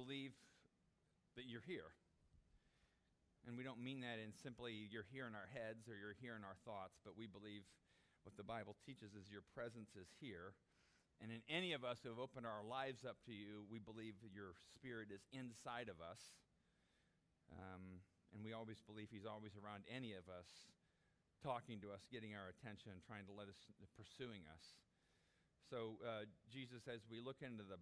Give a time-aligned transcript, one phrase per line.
[0.00, 0.32] believe
[1.36, 1.92] that you're here.
[3.44, 6.36] And we don't mean that in simply you're here in our heads or you're here
[6.36, 7.64] in our thoughts, but we believe
[8.24, 10.56] what the Bible teaches is your presence is here.
[11.20, 14.16] And in any of us who have opened our lives up to you, we believe
[14.32, 16.20] your spirit is inside of us.
[17.52, 18.00] Um,
[18.32, 20.48] and we always believe he's always around any of us,
[21.44, 24.80] talking to us, getting our attention, trying to let us, pursuing us.
[25.68, 27.80] So, uh, Jesus, as we look into the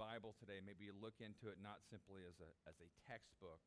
[0.00, 3.60] Bible today, maybe you look into it not simply as a, as a textbook,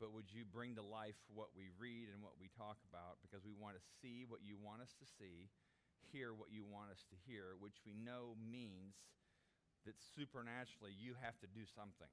[0.00, 3.44] but would you bring to life what we read and what we talk about because
[3.44, 5.52] we want to see what you want us to see,
[6.08, 8.96] hear what you want us to hear, which we know means
[9.84, 12.08] that supernaturally you have to do something.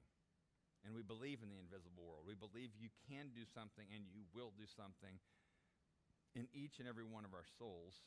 [0.84, 2.28] And we believe in the invisible world.
[2.28, 5.16] We believe you can do something and you will do something
[6.36, 8.04] in each and every one of our souls.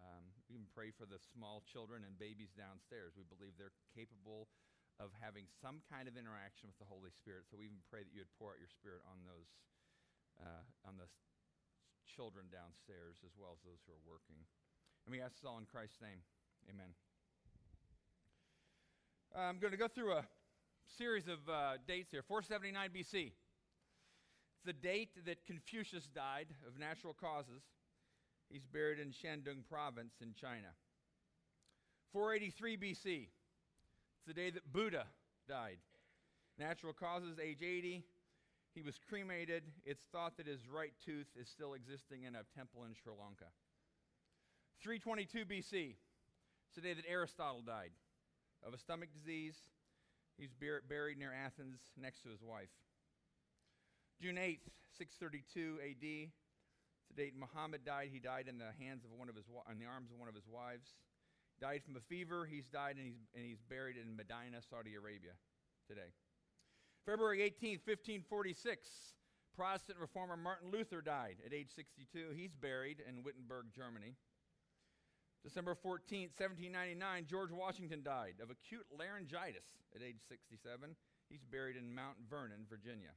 [0.00, 3.16] Um, we even pray for the small children and babies downstairs.
[3.16, 4.48] We believe they're capable
[4.96, 7.44] of having some kind of interaction with the Holy Spirit.
[7.48, 9.50] So we even pray that you would pour out your Spirit on those,
[10.40, 11.08] uh, on the
[12.08, 14.40] children downstairs as well as those who are working.
[15.04, 16.24] And we ask this all in Christ's name.
[16.72, 16.96] Amen.
[19.36, 20.24] I'm going to go through a
[20.96, 23.32] series of uh, dates here 479 BC.
[24.56, 27.60] It's the date that Confucius died of natural causes.
[28.48, 30.68] He's buried in Shandong province in China.
[32.12, 33.28] 483 BC.
[33.28, 35.06] It's the day that Buddha
[35.48, 35.78] died.
[36.58, 38.02] Natural causes, age 80.
[38.74, 39.64] He was cremated.
[39.84, 43.50] It's thought that his right tooth is still existing in a temple in Sri Lanka.
[44.82, 45.96] 322 BC.
[46.66, 47.90] It's the day that Aristotle died
[48.66, 49.56] of a stomach disease.
[50.38, 52.68] He's buried near Athens next to his wife.
[54.20, 56.30] June 8th, 632 AD.
[57.16, 58.10] Date Muhammad died.
[58.12, 60.34] He died in the hands of one of his, in the arms of one of
[60.34, 60.94] his wives
[61.60, 62.44] died from a fever.
[62.44, 65.32] He's died and he's, and he's buried in Medina, Saudi Arabia
[65.88, 66.12] today.
[67.06, 68.88] February 18, 1546,
[69.54, 72.34] Protestant reformer Martin Luther died at age 62.
[72.34, 74.16] He's buried in Wittenberg, Germany.
[75.44, 76.98] December 14, 1799,
[77.30, 80.96] George Washington died of acute laryngitis at age 67.
[81.30, 83.14] He's buried in Mount Vernon, Virginia.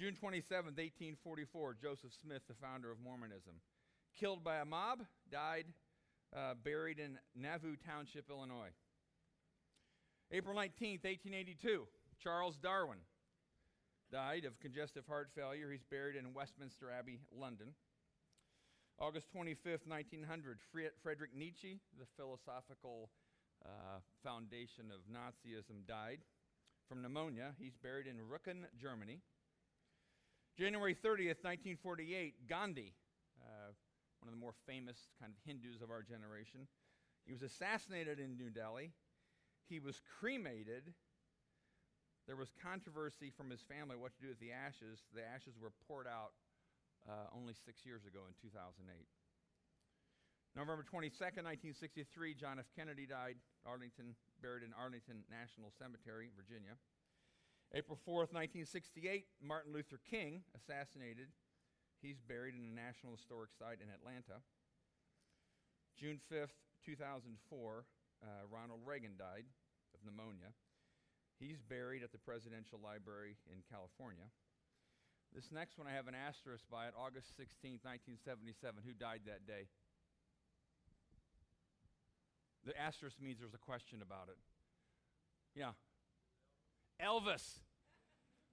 [0.00, 3.60] June 27, 1844, Joseph Smith, the founder of Mormonism,
[4.18, 5.66] killed by a mob, died
[6.34, 8.72] uh, buried in Nauvoo Township, Illinois.
[10.32, 11.84] April 19, 1882,
[12.16, 13.04] Charles Darwin
[14.10, 15.70] died of congestive heart failure.
[15.70, 17.74] He's buried in Westminster Abbey, London.
[18.98, 20.60] August 25, 1900,
[21.02, 23.10] Friedrich Nietzsche, the philosophical
[23.66, 26.20] uh, foundation of Nazism, died
[26.88, 27.52] from pneumonia.
[27.58, 29.20] He's buried in Röcken, Germany.
[30.60, 32.92] January 30th, 1948, Gandhi,
[33.40, 33.72] uh,
[34.20, 36.68] one of the more famous kind of Hindus of our generation.
[37.24, 38.92] He was assassinated in New Delhi.
[39.72, 40.92] He was cremated.
[42.28, 45.00] There was controversy from his family what to do with the ashes.
[45.16, 46.36] The ashes were poured out
[47.08, 48.84] uh, only six years ago in 2008.
[50.52, 52.68] November 22nd, 1963, John F.
[52.76, 54.12] Kennedy died, Arlington,
[54.44, 56.76] buried in Arlington National Cemetery, Virginia.
[57.72, 61.28] April 4th, 1968, Martin Luther King assassinated
[62.00, 64.40] He's buried in a National Historic Site in Atlanta.
[66.00, 69.44] June 5th, 2004, uh, Ronald Reagan died
[69.92, 70.56] of pneumonia.
[71.36, 74.32] He's buried at the Presidential Library in California.
[75.36, 78.80] This next one, I have an asterisk by it, August 16th, 1977.
[78.80, 79.68] Who died that day?
[82.64, 84.40] The asterisk means there's a question about it.
[85.52, 85.76] Yeah.
[87.00, 87.60] Elvis.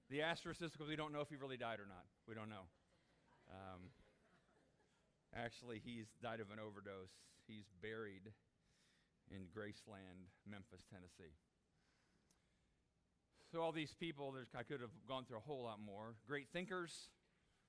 [0.09, 2.06] The asterisk is because we don't know if he really died or not.
[2.28, 2.66] We don't know.
[3.52, 3.91] Um,
[5.35, 7.12] actually, he's died of an overdose.
[7.47, 8.31] He's buried
[9.30, 11.36] in Graceland, Memphis, Tennessee.
[13.52, 16.16] So, all these people, I could have gone through a whole lot more.
[16.28, 17.09] Great thinkers,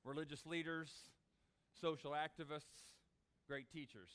[0.05, 0.91] religious leaders,
[1.81, 2.87] social activists,
[3.47, 4.11] great teachers.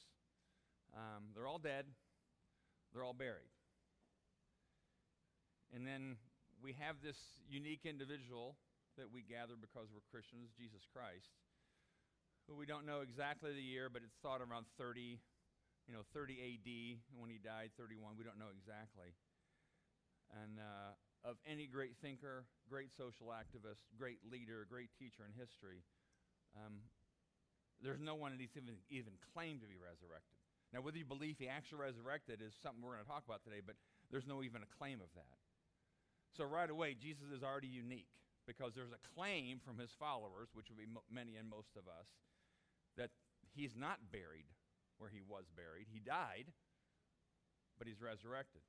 [0.95, 1.85] Um, they're all dead,
[2.93, 3.51] they're all buried.
[5.73, 6.17] And then
[6.63, 8.55] we have this unique individual
[8.97, 11.35] that we gather because we're Christians, Jesus Christ
[12.47, 15.19] who we don't know exactly the year, but it's thought around 30,
[15.87, 16.69] you know, 30 AD
[17.15, 18.19] when he died, 31.
[18.19, 19.15] We don't know exactly.
[20.43, 25.85] And uh, of any great thinker, great social activist, great leader, great teacher in history,
[26.57, 26.83] um,
[27.79, 30.39] there's no one that's even, even claimed to be resurrected.
[30.71, 33.61] Now, whether you believe he actually resurrected is something we're going to talk about today,
[33.61, 33.77] but
[34.09, 35.37] there's no even a claim of that.
[36.35, 38.09] So, right away, Jesus is already unique
[38.47, 42.07] because there's a claim from his followers, which would be many and most of us,
[42.97, 43.09] that
[43.53, 44.49] he's not buried
[44.97, 45.87] where he was buried.
[45.91, 46.51] He died,
[47.77, 48.61] but he's resurrected.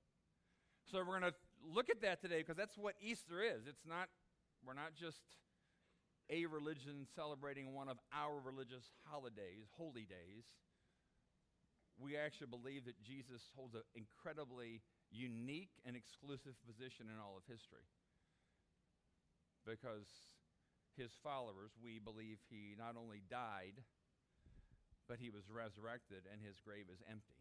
[0.90, 3.67] So we're going to look at that today because that's what Easter is.
[3.67, 4.08] It's not,
[4.67, 5.22] we're not just
[6.31, 10.44] a religion celebrating one of our religious holidays, holy days.
[11.99, 14.82] We actually believe that Jesus holds an incredibly
[15.14, 17.87] unique and exclusive position in all of history.
[19.62, 20.11] Because
[20.99, 23.79] his followers, we believe he not only died,
[25.06, 27.38] but he was resurrected and his grave is empty.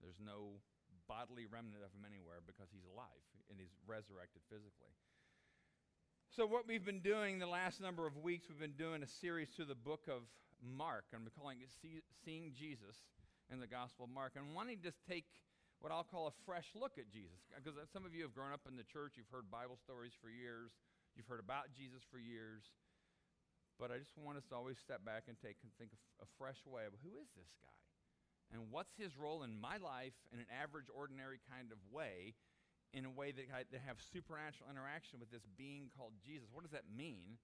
[0.00, 0.60] There's no
[1.08, 4.92] bodily remnant of him anywhere because he's alive and he's resurrected physically.
[6.34, 9.48] So, what we've been doing the last number of weeks, we've been doing a series
[9.54, 10.26] through the book of
[10.60, 12.98] Mark, and we're calling it See, Seeing Jesus
[13.52, 15.26] in the Gospel of Mark, and wanting to just take
[15.80, 17.38] what I'll call a fresh look at Jesus.
[17.52, 20.32] Because some of you have grown up in the church, you've heard Bible stories for
[20.32, 20.72] years,
[21.14, 22.64] you've heard about Jesus for years.
[23.76, 25.92] But I just want us to always step back and take and think
[26.24, 27.76] a fresh way of who is this guy?
[28.56, 32.32] And what's his role in my life in an average, ordinary kind of way,
[32.94, 36.48] in a way that, I, that have supernatural interaction with this being called Jesus?
[36.48, 37.36] What does that mean?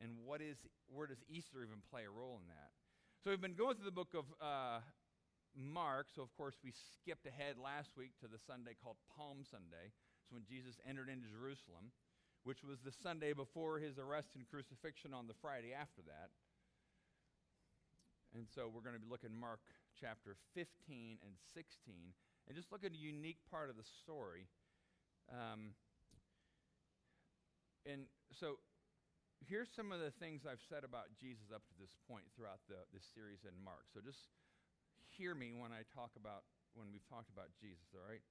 [0.00, 0.56] And what is,
[0.88, 2.72] where does Easter even play a role in that?
[3.26, 4.78] So we've been going through the book of uh,
[5.58, 6.06] Mark.
[6.14, 9.90] So, of course, we skipped ahead last week to the Sunday called Palm Sunday.
[10.22, 11.90] It's when Jesus entered into Jerusalem
[12.46, 16.30] which was the Sunday before his arrest and crucifixion on the Friday after that.
[18.38, 19.58] And so we're going to be looking Mark
[19.98, 21.66] chapter 15 and 16
[22.46, 24.46] and just look at a unique part of the story.
[25.26, 25.74] Um,
[27.82, 28.62] and so
[29.46, 32.82] here's some of the things I've said about Jesus up to this point throughout the,
[32.90, 33.86] this series in Mark.
[33.94, 34.30] So just
[35.14, 36.42] hear me when I talk about,
[36.74, 38.22] when we've talked about Jesus, all right?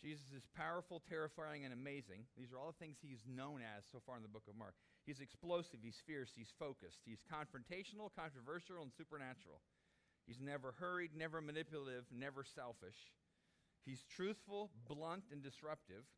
[0.00, 2.24] Jesus is powerful, terrifying, and amazing.
[2.32, 4.72] These are all the things he's known as so far in the book of Mark.
[5.04, 9.60] He's explosive, he's fierce, he's focused, he's confrontational, controversial, and supernatural.
[10.24, 12.96] He's never hurried, never manipulative, never selfish.
[13.84, 16.08] He's truthful, blunt, and disruptive.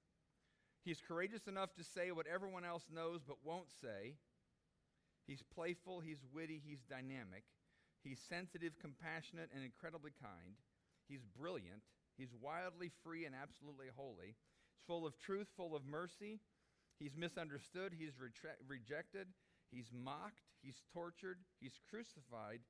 [0.84, 4.14] He's courageous enough to say what everyone else knows but won't say.
[5.26, 7.44] He's playful, he's witty, he's dynamic.
[8.02, 10.58] He's sensitive, compassionate, and incredibly kind.
[11.08, 11.82] He's brilliant.
[12.18, 14.34] He's wildly free and absolutely holy.
[14.74, 16.40] He's full of truth, full of mercy.
[16.98, 17.94] He's misunderstood.
[17.96, 19.28] He's rejected.
[19.70, 20.42] He's mocked.
[20.62, 21.38] He's tortured.
[21.60, 22.60] He's crucified.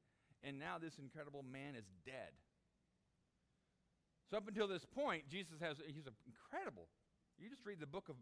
[0.45, 2.37] And now this incredible man is dead.
[4.31, 6.89] So, up until this point, Jesus has, he's incredible.
[7.43, 8.15] You just read the book of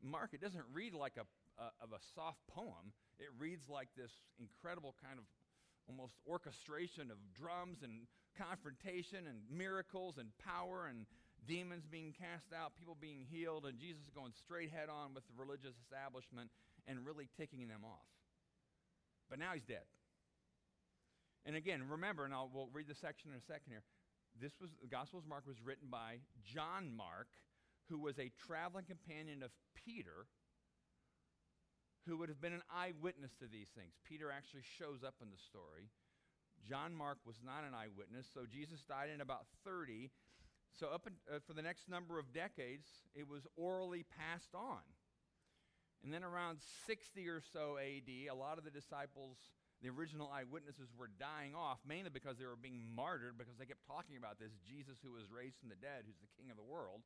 [0.00, 1.28] Mark, it doesn't read like a,
[1.60, 2.96] a, of a soft poem.
[3.20, 5.28] It reads like this incredible kind of
[5.84, 11.04] almost orchestration of drums and confrontation and miracles and power and
[11.44, 15.36] demons being cast out, people being healed, and Jesus going straight head on with the
[15.36, 16.48] religious establishment
[16.88, 18.08] and really ticking them off.
[19.28, 19.84] But now he's dead.
[21.44, 23.84] And again, remember, and I'll, we'll read the section in a second here.
[24.40, 27.28] This was the Gospel of Mark was written by John Mark,
[27.88, 30.26] who was a traveling companion of Peter,
[32.06, 33.94] who would have been an eyewitness to these things.
[34.06, 35.90] Peter actually shows up in the story.
[36.62, 40.10] John Mark was not an eyewitness, so Jesus died in about 30.
[40.74, 44.82] So, up in, uh, for the next number of decades, it was orally passed on.
[46.04, 49.38] And then around 60 or so AD, a lot of the disciples,
[49.82, 53.86] the original eyewitnesses, were dying off, mainly because they were being martyred because they kept
[53.86, 56.66] talking about this Jesus who was raised from the dead, who's the king of the
[56.66, 57.02] world.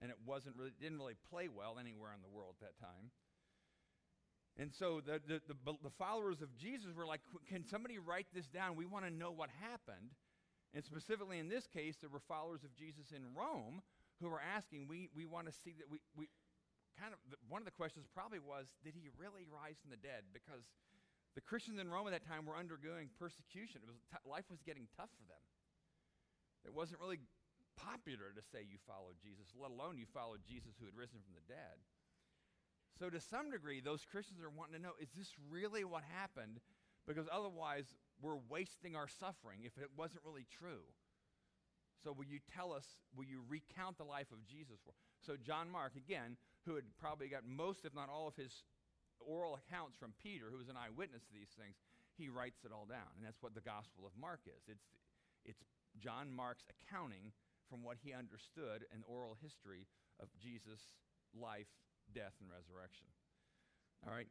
[0.00, 3.12] And it wasn't really, didn't really play well anywhere in the world at that time.
[4.56, 8.48] And so the, the, the, the, followers of Jesus were like, can somebody write this
[8.48, 8.76] down?
[8.76, 10.12] We want to know what happened.
[10.74, 13.80] And specifically in this case, there were followers of Jesus in Rome
[14.20, 16.28] who were asking, we, we want to see that we, we
[16.98, 20.28] kind of, one of the questions probably was, did he really rise from the dead?
[20.36, 20.68] Because
[21.34, 23.80] the Christians in Rome at that time were undergoing persecution.
[23.80, 25.44] It was t- life was getting tough for them.
[26.66, 27.24] It wasn't really
[27.80, 31.32] popular to say you followed Jesus, let alone you followed Jesus who had risen from
[31.32, 31.80] the dead.
[32.98, 36.60] So, to some degree, those Christians are wanting to know is this really what happened?
[37.08, 40.84] Because otherwise, we're wasting our suffering if it wasn't really true.
[42.04, 42.84] So, will you tell us,
[43.16, 44.92] will you recount the life of Jesus for?
[45.24, 48.64] So, John Mark, again, who had probably got most, if not all, of his
[49.20, 51.76] oral accounts from Peter, who was an eyewitness to these things,
[52.16, 53.16] he writes it all down.
[53.16, 54.64] And that's what the Gospel of Mark is.
[54.68, 54.84] It's,
[55.44, 55.64] it's
[55.98, 57.32] John Mark's accounting
[57.70, 59.86] from what he understood in oral history
[60.18, 60.82] of Jesus'
[61.32, 61.70] life
[62.14, 63.06] death, and resurrection.
[64.06, 64.28] All right.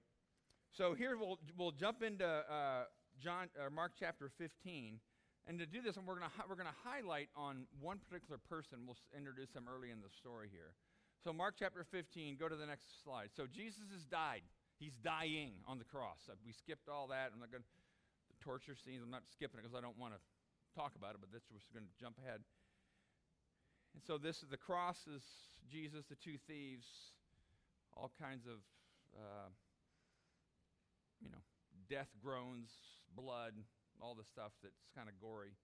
[0.72, 2.86] So here we'll, we'll jump into uh,
[3.20, 5.00] John, uh, Mark chapter 15.
[5.48, 8.86] And to do this, we're going we're gonna highlight on one particular person.
[8.86, 10.78] We'll introduce him early in the story here.
[11.24, 13.34] So, Mark chapter 15, go to the next slide.
[13.36, 14.46] So, Jesus has died.
[14.78, 16.30] He's dying on the cross.
[16.30, 17.34] Uh, we skipped all that.
[17.34, 17.72] I'm not going to,
[18.30, 20.22] the torture scenes, I'm not skipping it because I don't want to
[20.78, 22.46] talk about it, but this we're going to jump ahead.
[23.94, 25.24] And so this is the cross is
[25.70, 26.86] Jesus, the two thieves,
[27.96, 28.62] all kinds of,
[29.16, 29.50] uh,
[31.22, 31.42] you know,
[31.90, 32.70] death groans,
[33.16, 33.54] blood,
[34.02, 35.58] all the stuff that's kind of gory.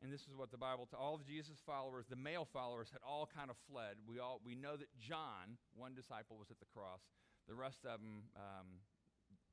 [0.00, 3.04] And this is what the Bible, to all of Jesus' followers, the male followers, had
[3.04, 4.00] all kind of fled.
[4.08, 7.04] We all we know that John, one disciple, was at the cross.
[7.48, 8.80] The rest of them um,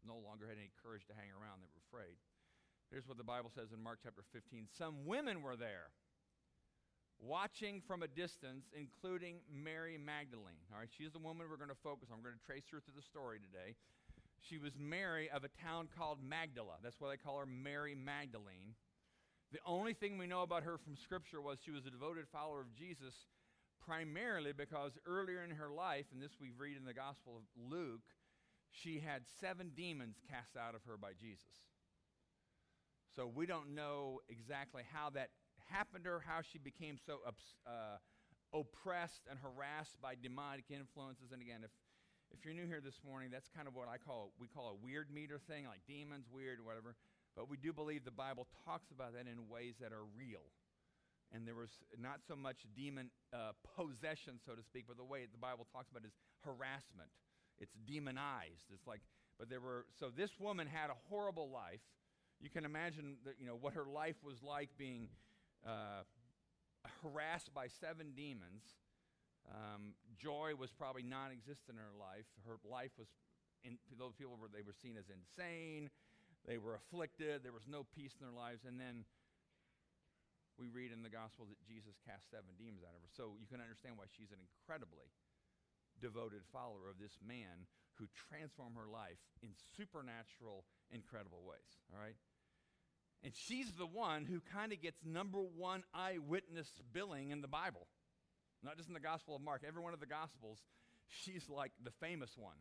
[0.08, 1.60] no longer had any courage to hang around.
[1.60, 2.16] They were afraid.
[2.88, 4.72] Here's what the Bible says in Mark chapter 15.
[4.72, 5.92] Some women were there,
[7.20, 10.62] watching from a distance, including Mary Magdalene.
[10.72, 12.18] All right, she's the woman we're going to focus on.
[12.18, 13.76] We're going to trace her through the story today.
[14.40, 16.78] She was Mary of a town called Magdala.
[16.84, 18.78] That's why they call her Mary Magdalene.
[19.52, 22.62] The only thing we know about her from Scripture was she was a devoted follower
[22.62, 23.14] of Jesus,
[23.86, 28.04] primarily because earlier in her life, and this we read in the Gospel of Luke,
[28.70, 31.66] she had seven demons cast out of her by Jesus.
[33.16, 35.30] So we don't know exactly how that
[35.70, 37.98] happened to her, how she became so uh,
[38.54, 41.32] oppressed and harassed by demonic influences.
[41.32, 41.72] And again, if
[42.36, 44.78] if you're new here this morning, that's kind of what I call we call a
[44.84, 46.96] weird meter thing, like demons, weird, whatever.
[47.36, 50.50] But we do believe the Bible talks about that in ways that are real.
[51.32, 51.70] And there was
[52.00, 55.92] not so much demon uh, possession, so to speak, but the way the Bible talks
[55.92, 57.12] about is harassment.
[57.60, 58.72] It's demonized.
[58.74, 59.02] It's like,
[59.38, 61.82] but there were, so this woman had a horrible life.
[62.40, 65.10] You can imagine that, you know, what her life was like being
[65.68, 66.08] uh,
[67.04, 68.64] harassed by seven demons.
[69.48, 72.28] Um, joy was probably non existent in her life.
[72.48, 73.08] Her life was,
[73.64, 75.92] in, those people were, they were seen as insane.
[76.48, 77.44] They were afflicted.
[77.44, 78.64] There was no peace in their lives.
[78.64, 79.04] And then
[80.56, 83.12] we read in the gospel that Jesus cast seven demons out of her.
[83.12, 85.12] So you can understand why she's an incredibly
[86.00, 91.82] devoted follower of this man who transformed her life in supernatural, incredible ways.
[91.90, 92.18] All right?
[93.24, 97.88] And she's the one who kind of gets number one eyewitness billing in the Bible.
[98.64, 100.60] Not just in the Gospel of Mark, every one of the Gospels,
[101.08, 102.58] she's like the famous one.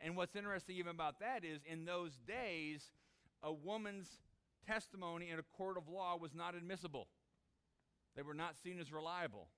[0.00, 2.90] And what's interesting even about that is in those days,
[3.42, 4.08] a woman's
[4.66, 7.08] testimony in a court of law was not admissible.
[8.14, 9.48] They were not seen as reliable.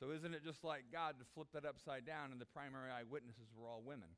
[0.00, 3.52] So, isn't it just like God to flip that upside down and the primary eyewitnesses
[3.56, 4.08] were all women?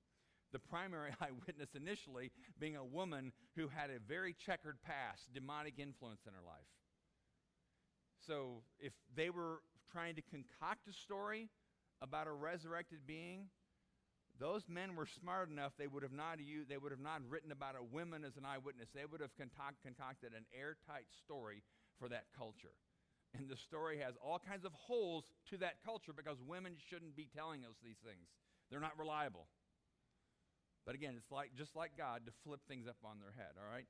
[0.54, 2.30] The primary eyewitness initially
[2.60, 6.70] being a woman who had a very checkered past, demonic influence in her life.
[8.24, 9.58] So, if they were
[9.90, 11.50] trying to concoct a story
[12.00, 13.50] about a resurrected being,
[14.38, 17.50] those men were smart enough they would have not used, they would have not written
[17.50, 18.88] about a woman as an eyewitness.
[18.94, 21.64] They would have concoct, concocted an airtight story
[21.98, 22.78] for that culture.
[23.34, 27.28] And the story has all kinds of holes to that culture because women shouldn't be
[27.34, 28.30] telling us these things.
[28.70, 29.48] They're not reliable
[30.86, 33.70] but again it's like just like god to flip things up on their head all
[33.72, 33.86] right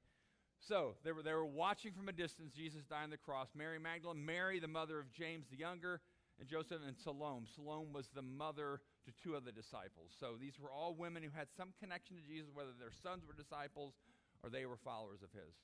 [0.61, 3.79] so they were, they were watching from a distance jesus dying on the cross mary
[3.79, 6.01] magdalene mary the mother of james the younger
[6.41, 7.47] and Joseph and Salome.
[7.55, 10.11] Salome was the mother to two of the disciples.
[10.19, 13.35] So these were all women who had some connection to Jesus, whether their sons were
[13.35, 13.95] disciples
[14.43, 15.55] or they were followers of his.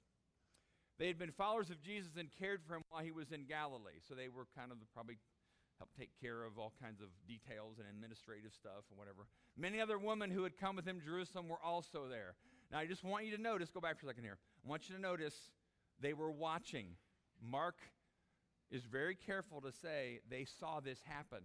[0.99, 4.05] They had been followers of Jesus and cared for him while he was in Galilee.
[4.07, 5.17] So they were kind of the, probably
[5.81, 9.27] helped take care of all kinds of details and administrative stuff and whatever.
[9.57, 12.35] Many other women who had come with him to Jerusalem were also there.
[12.71, 14.37] Now I just want you to notice, go back for a second here.
[14.65, 15.35] I want you to notice
[15.99, 16.97] they were watching.
[17.43, 17.77] Mark
[18.71, 21.43] is very careful to say they saw this happen.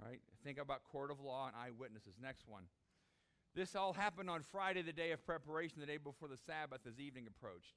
[0.00, 0.20] All right?
[0.42, 2.14] Think about court of law and eyewitnesses.
[2.20, 2.64] Next one.
[3.54, 7.00] This all happened on Friday, the day of preparation, the day before the Sabbath, as
[7.00, 7.74] evening approached.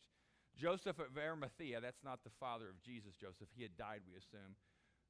[0.57, 4.55] Joseph of Arimathea, that's not the father of Jesus, Joseph, he had died, we assume,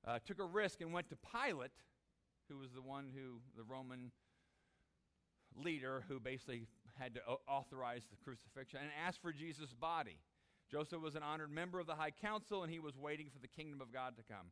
[0.07, 1.71] uh, took a risk and went to Pilate,
[2.49, 4.11] who was the one who, the Roman
[5.55, 6.67] leader who basically
[6.97, 10.17] had to authorize the crucifixion, and asked for Jesus' body.
[10.71, 13.47] Joseph was an honored member of the high council, and he was waiting for the
[13.47, 14.51] kingdom of God to come.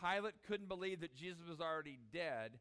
[0.00, 2.58] Pilate couldn't believe that Jesus was already dead,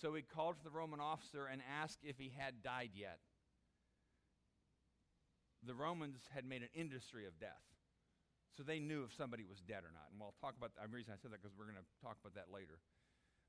[0.00, 3.18] so he called for the Roman officer and asked if he had died yet.
[5.66, 7.64] The Romans had made an industry of death,
[8.58, 10.10] so they knew if somebody was dead or not.
[10.10, 10.74] And we'll talk about.
[10.74, 12.82] The reason I said that because we're going to talk about that later.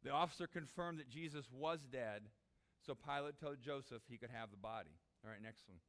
[0.06, 2.30] The officer confirmed that Jesus was dead,
[2.86, 4.94] so Pilate told Joseph he could have the body.
[5.26, 5.82] All right, next one.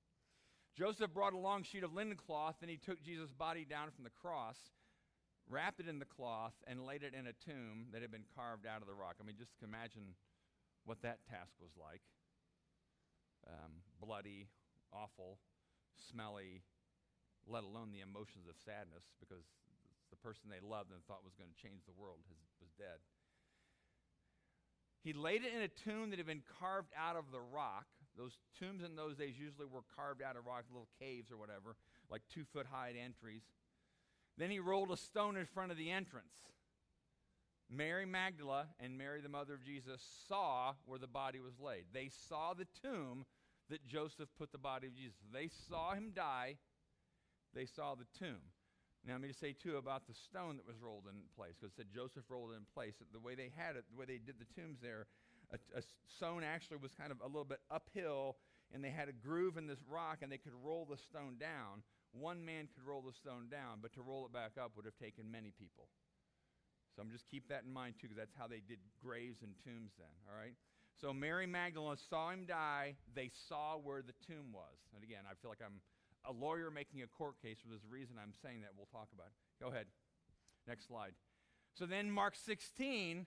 [0.75, 4.03] Joseph brought a long sheet of linen cloth, and he took Jesus' body down from
[4.03, 4.57] the cross,
[5.47, 8.67] wrapped it in the cloth, and laid it in a tomb that had been carved
[8.67, 9.17] out of the rock.
[9.21, 10.17] I mean, just imagine
[10.87, 12.01] what that task was like
[13.47, 14.49] um, bloody,
[14.93, 15.39] awful,
[16.11, 16.63] smelly,
[17.47, 19.45] let alone the emotions of sadness because
[20.11, 22.99] the person they loved and thought was going to change the world has, was dead.
[25.03, 27.87] He laid it in a tomb that had been carved out of the rock.
[28.19, 31.77] Those tombs in those days usually were carved out of rock, little caves or whatever,
[32.11, 33.43] like two foot high entries.
[34.37, 36.35] Then he rolled a stone in front of the entrance.
[37.71, 41.85] Mary Magdala and Mary, the mother of Jesus, saw where the body was laid.
[41.93, 43.25] They saw the tomb
[43.71, 45.21] that Joseph put the body of Jesus.
[45.33, 46.57] They saw him die.
[47.55, 48.41] They saw the tomb.
[49.07, 51.73] Now, let me just say, too, about the stone that was rolled in place, because
[51.73, 52.95] it said Joseph rolled it in place.
[53.01, 55.07] The way they had it, the way they did the tombs there,
[55.51, 58.37] a, a stone actually was kind of a little bit uphill,
[58.75, 61.83] and they had a groove in this rock, and they could roll the stone down.
[62.13, 64.99] One man could roll the stone down, but to roll it back up would have
[65.01, 65.89] taken many people.
[66.95, 69.55] So I'm just keep that in mind too, because that's how they did graves and
[69.65, 70.13] tombs then.
[70.29, 70.55] All right.
[71.01, 72.97] So Mary Magdalene saw him die.
[73.15, 74.77] They saw where the tomb was.
[74.95, 75.81] And again, I feel like I'm
[76.25, 77.59] a lawyer making a court case.
[77.63, 78.71] For this reason I'm saying that.
[78.77, 79.63] We'll talk about it.
[79.63, 79.87] Go ahead.
[80.67, 81.13] Next slide.
[81.75, 83.27] So then, Mark 16.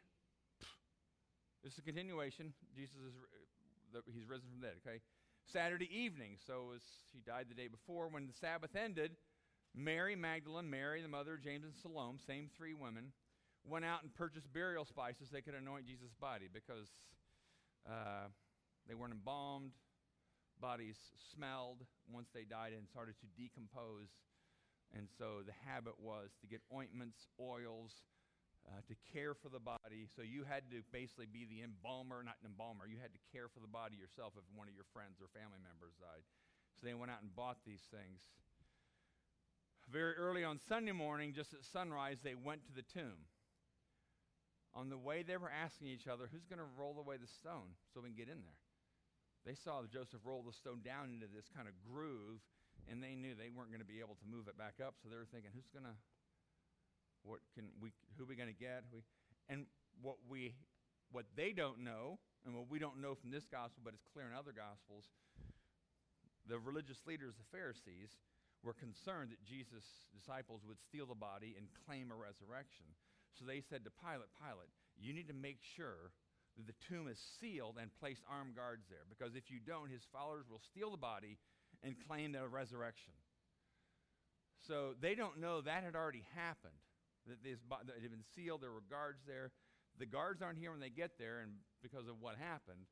[1.63, 2.53] This is a continuation.
[2.75, 3.13] Jesus is
[4.13, 4.75] he's risen from the dead.
[4.85, 4.99] Okay.
[5.45, 6.37] Saturday evening.
[6.45, 6.81] So was,
[7.13, 8.07] he died the day before.
[8.07, 9.11] When the Sabbath ended,
[9.75, 13.11] Mary Magdalene, Mary the mother of James and Salome, same three women,
[13.65, 16.89] went out and purchased burial spices they could anoint Jesus' body because
[17.87, 18.27] uh,
[18.87, 19.71] they weren't embalmed.
[20.63, 20.95] Bodies
[21.35, 24.15] smelled once they died and started to decompose.
[24.95, 28.07] And so the habit was to get ointments, oils,
[28.63, 30.07] uh, to care for the body.
[30.07, 32.87] So you had to basically be the embalmer, not an embalmer.
[32.87, 35.59] You had to care for the body yourself if one of your friends or family
[35.59, 36.23] members died.
[36.79, 38.23] So they went out and bought these things.
[39.91, 43.27] Very early on Sunday morning, just at sunrise, they went to the tomb.
[44.71, 47.75] On the way, they were asking each other, who's going to roll away the stone
[47.91, 48.62] so we can get in there?
[49.45, 52.39] They saw Joseph roll the stone down into this kind of groove,
[52.87, 54.95] and they knew they weren't going to be able to move it back up.
[55.03, 55.95] So they were thinking, who's going to,
[57.27, 58.87] what can we, who are we going to get?
[58.91, 59.03] We,
[59.51, 59.67] and
[59.99, 60.55] what we,
[61.11, 64.27] what they don't know, and what we don't know from this gospel, but it's clear
[64.27, 65.11] in other gospels,
[66.47, 68.19] the religious leaders, the Pharisees,
[68.63, 72.87] were concerned that Jesus' disciples would steal the body and claim a resurrection.
[73.35, 76.15] So they said to Pilate, Pilate, you need to make sure
[76.57, 79.05] that the tomb is sealed and place armed guards there.
[79.09, 81.37] Because if you don't, his followers will steal the body
[81.81, 83.13] and claim their resurrection.
[84.67, 86.77] So they don't know that had already happened.
[87.27, 89.51] That, this, that it had been sealed, there were guards there.
[89.99, 92.89] The guards aren't here when they get there, and because of what happened.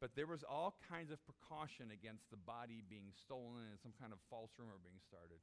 [0.00, 4.14] But there was all kinds of precaution against the body being stolen and some kind
[4.14, 5.42] of false rumor being started.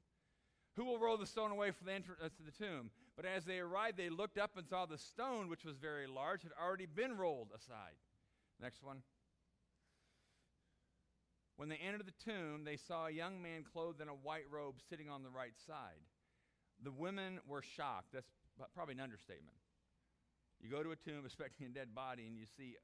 [0.76, 2.92] Who will roll the stone away from the entrance uh, to the tomb?
[3.16, 6.44] But as they arrived, they looked up and saw the stone, which was very large,
[6.44, 7.96] had already been rolled aside.
[8.62, 9.02] Next one.
[11.56, 14.76] When they entered the tomb, they saw a young man clothed in a white robe
[14.90, 16.04] sitting on the right side.
[16.84, 18.12] The women were shocked.
[18.14, 18.28] That's
[18.74, 19.56] probably an understatement.
[20.62, 22.76] You go to a tomb expecting a dead body, and you see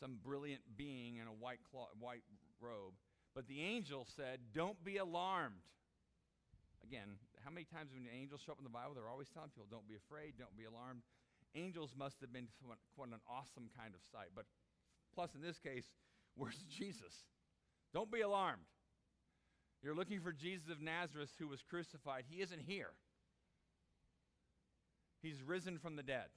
[0.00, 2.24] some brilliant being in a white, cloth, white
[2.60, 2.94] robe.
[3.34, 5.62] But the angel said, Don't be alarmed.
[6.84, 9.66] Again, how many times when angels show up in the Bible, they're always telling people,
[9.70, 11.00] don't be afraid, don't be alarmed.
[11.56, 12.48] Angels must have been
[12.94, 14.28] quite an awesome kind of sight.
[14.34, 14.44] But
[15.14, 15.88] plus, in this case,
[16.36, 17.24] where's Jesus?
[17.92, 18.68] Don't be alarmed.
[19.82, 22.24] You're looking for Jesus of Nazareth who was crucified.
[22.28, 22.92] He isn't here,
[25.22, 26.28] he's risen from the dead.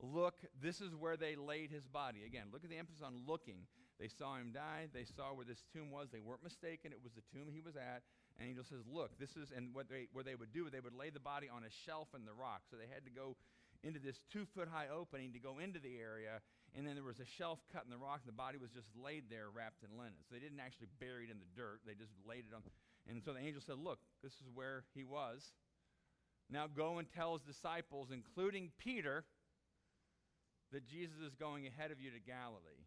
[0.00, 2.22] Look, this is where they laid his body.
[2.24, 3.66] Again, look at the emphasis on looking.
[3.98, 4.86] They saw him die.
[4.94, 6.06] They saw where this tomb was.
[6.12, 6.92] They weren't mistaken.
[6.92, 8.02] It was the tomb he was at.
[8.38, 10.94] And angel says, Look, this is, and what they, what they would do, they would
[10.94, 12.62] lay the body on a shelf in the rock.
[12.70, 13.34] So they had to go
[13.82, 16.40] into this two foot high opening to go into the area.
[16.76, 18.88] And then there was a shelf cut in the rock, and the body was just
[18.92, 20.20] laid there wrapped in linen.
[20.28, 22.62] So they didn't actually bury it in the dirt, they just laid it on.
[23.08, 25.52] And so the angel said, Look, this is where he was.
[26.50, 29.24] Now go and tell his disciples, including Peter,
[30.72, 32.84] that Jesus is going ahead of you to Galilee.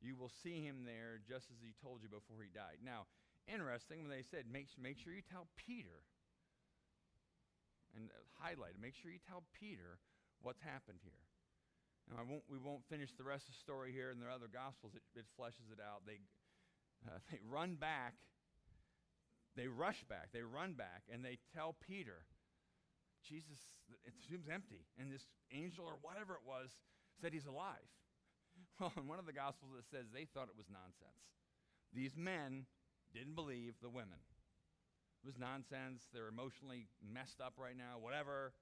[0.00, 2.84] You will see him there just as he told you before he died.
[2.84, 3.08] Now,
[3.48, 6.04] interesting when they said, make, make sure you tell Peter,
[7.94, 10.00] and uh, highlight it, make sure you tell Peter
[10.42, 11.24] what's happened here.
[12.10, 14.50] Now, I won't, we won't finish the rest of the story here in the other
[14.50, 14.92] Gospels.
[14.92, 16.04] It, it fleshes it out.
[16.04, 16.20] They,
[17.08, 18.14] uh, they run back,
[19.56, 22.28] they rush back, they run back, and they tell Peter,
[23.24, 23.56] Jesus,
[24.04, 26.76] the tomb's empty, and this angel or whatever it was
[27.20, 27.88] said he's alive.
[28.78, 31.22] Well, in one of the Gospels, it says they thought it was nonsense.
[31.94, 32.66] These men
[33.14, 34.18] didn't believe the women.
[35.22, 36.04] It was nonsense.
[36.12, 38.52] They're emotionally messed up right now, whatever.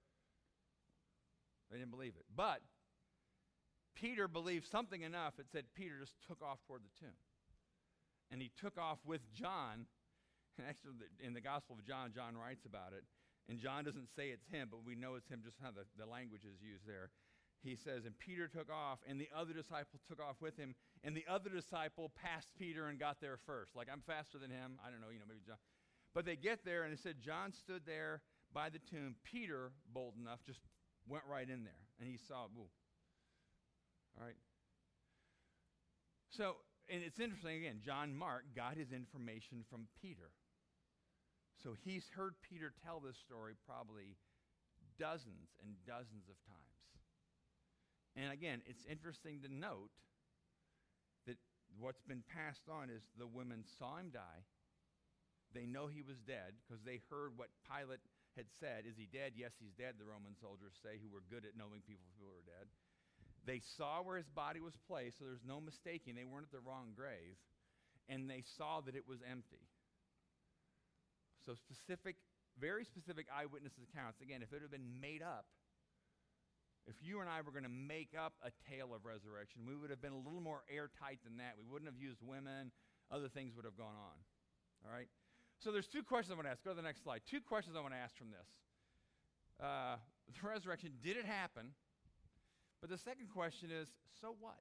[1.71, 2.27] They didn't believe it.
[2.35, 2.61] But
[3.97, 5.39] Peter believed something enough.
[5.39, 7.17] It said Peter just took off toward the tomb.
[8.31, 9.87] And he took off with John.
[10.61, 13.09] And actually, in the Gospel of John, John writes about it.
[13.49, 16.05] And John doesn't say it's him, but we know it's him just how the, the
[16.05, 17.09] language is used there
[17.63, 21.17] he says, and Peter took off, and the other disciple took off with him, and
[21.17, 23.75] the other disciple passed Peter and got there first.
[23.75, 24.79] Like, I'm faster than him.
[24.87, 25.57] I don't know, you know, maybe John.
[26.15, 30.15] But they get there, and it said John stood there by the tomb, Peter, bold
[30.21, 30.61] enough, just
[31.09, 32.71] went right in there and he saw, ooh.
[34.19, 34.37] All right.
[36.31, 36.57] So,
[36.89, 40.31] and it's interesting again, John Mark got his information from Peter.
[41.63, 44.17] So he's heard Peter tell this story probably
[44.99, 46.83] dozens and dozens of times.
[48.17, 49.91] And again, it's interesting to note
[51.79, 54.43] what's been passed on is the women saw him die.
[55.55, 58.01] They know he was dead because they heard what Pilate
[58.37, 58.89] had said.
[58.89, 59.37] Is he dead?
[59.37, 62.45] Yes, he's dead, the Roman soldiers say, who were good at knowing people who were
[62.45, 62.73] dead.
[63.45, 66.15] They saw where his body was placed, so there's no mistaking.
[66.15, 67.37] They weren't at the wrong grave.
[68.09, 69.69] And they saw that it was empty.
[71.45, 72.17] So, specific,
[72.59, 74.23] very specific eyewitness accounts.
[74.23, 75.47] Again, if it had been made up,
[76.87, 79.91] if you and I were going to make up a tale of resurrection, we would
[79.91, 81.55] have been a little more airtight than that.
[81.57, 82.73] We wouldn't have used women,
[83.11, 84.19] other things would have gone on.
[84.85, 85.09] All right?
[85.63, 86.65] So there's two questions I want to ask.
[86.65, 87.23] Go to the next slide.
[87.31, 88.49] Two questions I want to ask from this.
[89.63, 91.71] Uh, the resurrection, did it happen?
[92.81, 93.87] But the second question is,
[94.21, 94.59] so what?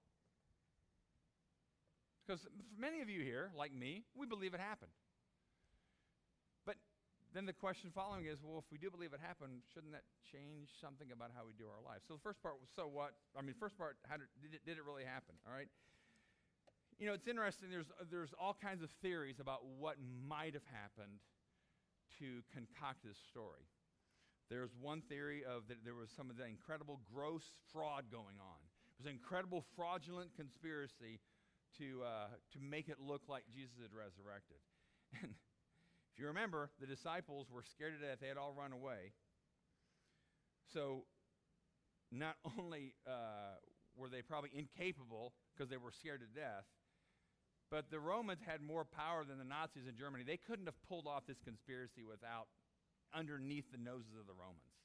[2.21, 2.45] Because
[2.77, 4.91] many of you here, like me, we believe it happened.
[7.31, 10.67] Then the question following is, well, if we do believe it happened, shouldn't that change
[10.83, 12.03] something about how we do our lives?
[12.03, 13.15] So the first part was, so what?
[13.31, 15.39] I mean, first part, how did, did, it, did it really happen?
[15.47, 15.71] All right?
[16.99, 17.71] You know, it's interesting.
[17.71, 19.95] There's, there's all kinds of theories about what
[20.27, 21.23] might have happened
[22.19, 23.63] to concoct this story.
[24.51, 28.59] There's one theory of that there was some of the incredible gross fraud going on.
[28.91, 31.23] It was an incredible fraudulent conspiracy
[31.79, 34.59] to, uh, to make it look like Jesus had resurrected.
[35.23, 35.35] And
[36.13, 38.17] if you remember, the disciples were scared to death.
[38.21, 39.13] They had all run away.
[40.73, 41.03] So
[42.11, 43.59] not only uh,
[43.95, 46.65] were they probably incapable because they were scared to death,
[47.69, 50.23] but the Romans had more power than the Nazis in Germany.
[50.27, 52.47] They couldn't have pulled off this conspiracy without
[53.15, 54.75] underneath the noses of the Romans.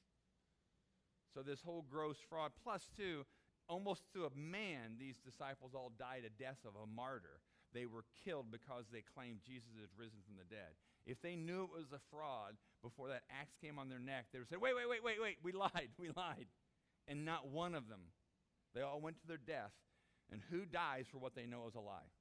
[1.33, 3.25] So this whole gross fraud, plus two,
[3.67, 7.43] almost to a man, these disciples all died a death of a martyr.
[7.73, 10.79] They were killed because they claimed Jesus had risen from the dead.
[11.07, 14.39] If they knew it was a fraud before that axe came on their neck, they
[14.39, 16.47] would say, wait, wait, wait, wait, wait, we lied, we lied.
[17.07, 18.11] And not one of them.
[18.75, 19.71] They all went to their death.
[20.29, 22.11] And who dies for what they know is a lie?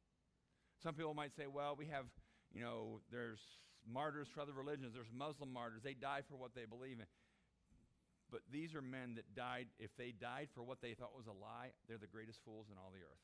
[0.81, 2.07] Some people might say, well, we have,
[2.55, 3.41] you know, there's
[3.85, 5.83] martyrs for other religions, there's Muslim martyrs.
[5.83, 7.07] They die for what they believe in.
[8.31, 11.35] But these are men that died, if they died for what they thought was a
[11.35, 13.23] lie, they're the greatest fools in all the earth.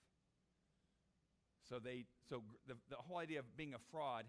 [1.69, 4.27] So they so the, the whole idea of being a fraud,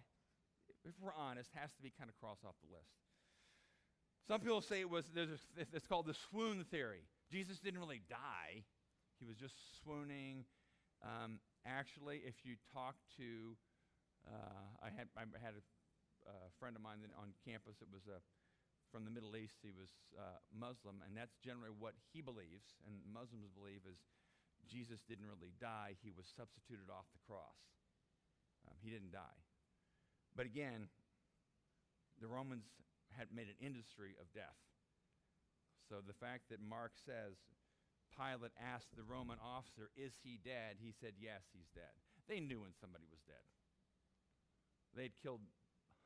[0.86, 2.92] if we're honest, has to be kind of crossed off the list.
[4.28, 7.04] Some people say it was there's a, it's called the swoon theory.
[7.32, 8.64] Jesus didn't really die;
[9.20, 10.46] he was just swooning.
[11.04, 13.56] Um, Actually, if you talk to,
[14.28, 15.64] uh, I had, I had a,
[16.28, 18.20] a, friend of mine on campus that was uh,
[18.92, 19.64] from the Middle East.
[19.64, 19.88] He was
[20.20, 23.96] uh, Muslim, and that's generally what he believes, and Muslims believe is
[24.68, 25.96] Jesus didn't really die.
[26.04, 27.64] He was substituted off the cross.
[28.68, 29.40] Um, he didn't die.
[30.36, 30.90] But again,
[32.22, 32.66] the Romans
[33.18, 34.58] had made an industry of death.
[35.90, 37.38] So the fact that Mark says
[38.14, 40.82] Pilate asked the Roman officer, Is he dead?
[40.82, 41.94] He said, Yes, he's dead.
[42.30, 43.44] They knew when somebody was dead.
[44.96, 45.42] They'd killed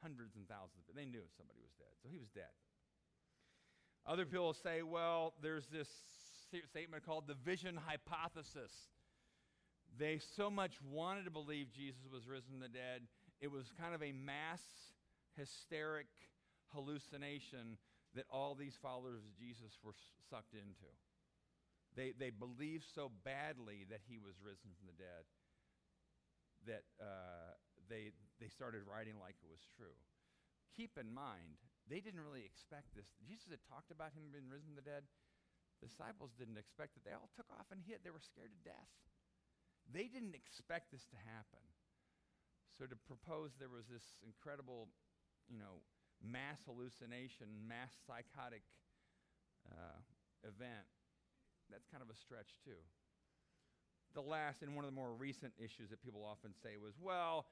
[0.02, 1.92] hundreds and thousands, but they knew somebody was dead.
[2.02, 2.52] So he was dead.
[4.08, 5.90] Other people say, well, there's this
[6.70, 8.72] statement called the vision hypothesis.
[10.00, 13.04] They so much wanted to believe Jesus was risen from the dead,
[13.41, 14.62] it was kind of a mass
[15.36, 16.08] hysteric
[16.73, 17.78] hallucination
[18.15, 19.95] that all these followers of Jesus were
[20.30, 20.89] sucked into.
[21.95, 25.26] They, they believed so badly that he was risen from the dead
[26.65, 27.54] that uh,
[27.88, 29.95] they, they started writing like it was true.
[30.73, 33.10] Keep in mind, they didn't really expect this.
[33.21, 35.06] Jesus had talked about him being risen from the dead.
[35.80, 37.06] The disciples didn't expect it.
[37.06, 38.02] They all took off and hid.
[38.02, 38.91] They were scared to death.
[39.88, 41.63] They didn't expect this to happen.
[42.78, 44.88] So to propose there was this incredible,
[45.50, 45.82] you know,
[46.22, 48.62] mass hallucination, mass psychotic
[49.66, 49.98] uh,
[50.46, 50.86] event
[51.72, 52.80] that's kind of a stretch too.
[54.13, 57.46] The last and one of the more recent issues that people often say was, well,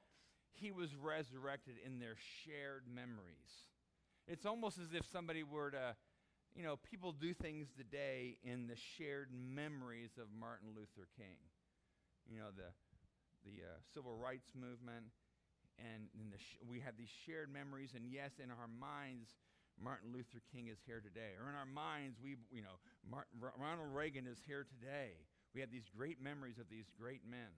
[0.52, 3.68] he was resurrected in their shared memories.
[4.26, 5.94] It's almost as if somebody were to,
[6.54, 11.36] you know, people do things today in the shared memories of Martin Luther King.
[12.26, 12.72] You know, the,
[13.44, 15.12] the uh, civil rights movement,
[15.78, 19.28] and, sh- we have these shared memories, and yes, in our minds,
[19.76, 21.36] Martin Luther King is here today.
[21.36, 25.20] Or in our minds, we, you know, Martin, Ronald Reagan is here today.
[25.54, 27.52] We have these great memories of these great men.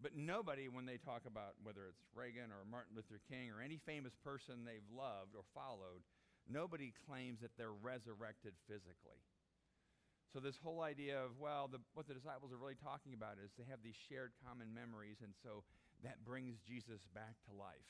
[0.00, 3.80] But nobody, when they talk about whether it's Reagan or Martin Luther King or any
[3.80, 6.04] famous person they've loved or followed,
[6.44, 9.24] nobody claims that they're resurrected physically.
[10.32, 13.50] So this whole idea of well, the, what the disciples are really talking about is
[13.54, 15.62] they have these shared common memories, and so
[16.02, 17.88] that brings Jesus back to life.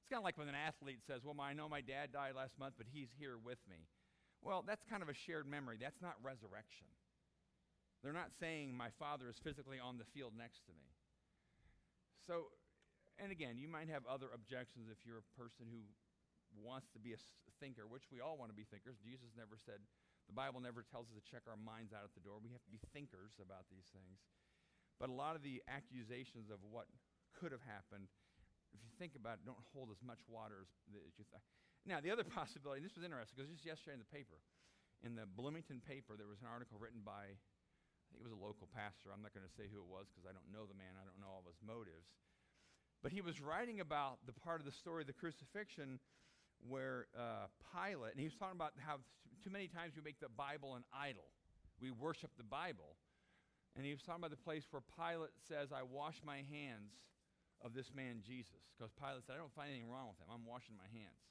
[0.00, 2.56] It's kind of like when an athlete says, "Well, I know my dad died last
[2.58, 3.88] month, but he's here with me."
[4.42, 5.78] Well, that's kind of a shared memory.
[5.78, 6.90] That's not resurrection.
[8.02, 10.90] They're not saying my father is physically on the field next to me.
[12.26, 12.50] So,
[13.22, 15.86] and again, you might have other objections if you're a person who
[16.58, 17.20] wants to be a
[17.62, 18.98] thinker, which we all want to be thinkers.
[18.98, 19.78] Jesus never said
[20.32, 22.40] the Bible never tells us to check our minds out at the door.
[22.40, 24.24] We have to be thinkers about these things.
[24.96, 26.88] But a lot of the accusations of what
[27.36, 28.08] could have happened,
[28.72, 30.72] if you think about it, don't hold as much water as,
[31.20, 31.44] you think.
[31.84, 34.40] Now, the other possibility, this was interesting because just yesterday in the paper,
[35.04, 38.40] in the Bloomington paper, there was an article written by, I think it was a
[38.40, 39.12] local pastor.
[39.12, 41.04] I'm not going to say who it was because I don't know the man, I
[41.04, 42.08] don't know all of his motives.
[43.04, 46.00] But he was writing about the part of the story of the crucifixion
[46.66, 49.02] where uh, Pilate, and he was talking about how
[49.42, 51.26] too many times we make the Bible an idol.
[51.82, 52.94] We worship the Bible.
[53.74, 56.94] And he was talking about the place where Pilate says, I wash my hands
[57.64, 58.62] of this man Jesus.
[58.76, 60.28] Because Pilate said, I don't find anything wrong with him.
[60.30, 61.22] I'm washing my hands.